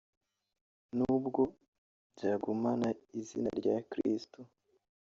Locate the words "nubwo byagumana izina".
0.97-3.49